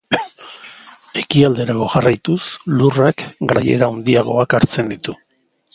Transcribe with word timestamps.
Ekialderago 1.23 1.89
jarraituz, 1.97 2.41
lurrak, 2.79 3.23
garaiera 3.53 3.95
handiagoak 3.95 4.59
hartzen 4.63 4.93
ditu. 4.97 5.19